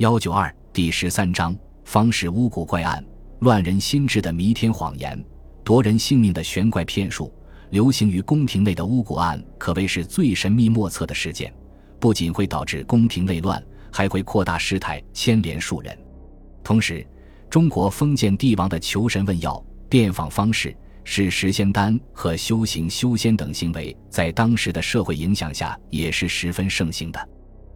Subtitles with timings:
[0.00, 1.54] 幺九二第十三章
[1.84, 3.04] 方士巫蛊怪案，
[3.40, 5.22] 乱人心智的弥天谎言，
[5.62, 7.30] 夺人性命的玄怪骗术，
[7.68, 11.52] 流行于宫廷内的巫蛊案可谓是最神秘莫测的事件，
[11.98, 15.94] 不仅会导致宫廷内乱，还会扩大事态，牵连数人。
[16.64, 17.06] 同时，
[17.50, 20.74] 中国封建帝王的求神问药、变访方式，
[21.04, 27.28] 是食仙丹和修行修仙等行为，在当时的社会影响下也是十分盛行的。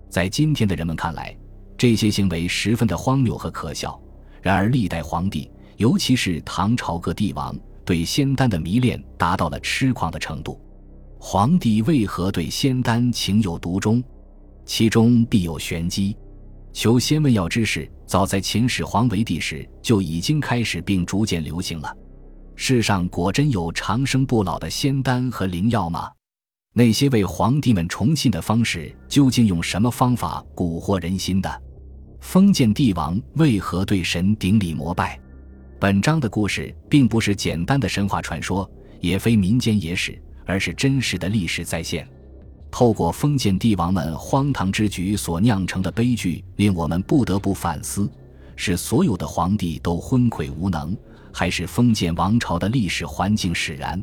[0.09, 1.37] 在今天的人们看来，
[1.77, 4.01] 这些行为十分的荒谬和可笑，
[4.41, 10.61] 然而历代皇帝，尤其是唐朝各帝王，对仙丹的迷恋达到了痴狂的程度。
[11.19, 14.03] 皇帝为何对仙丹情有独钟？
[14.65, 16.17] 其中必有玄机。
[16.73, 21.97] 求仙问药之事，早在秦始皇为帝时就已经开始，并逐渐流行了。
[22.57, 26.11] 世上果真有长生不老的仙丹和灵药吗？
[26.77, 31.63] 那些为皇帝们崇信的方式，究竟用什么方法蛊惑人心的？
[32.19, 35.17] 封建帝王为何对神顶礼膜拜？
[35.79, 38.69] 本章的故事并不是简单的神话传说，
[39.01, 42.09] 也非民间野史，而是真实的历史再现。
[42.73, 48.11] 透过封建帝王们荒唐之举所酿成的悲剧，令我们不得不反思：
[48.57, 50.97] 是所有的皇帝都昏聩无能，
[51.33, 54.03] 还是封建王朝的历史环境使然？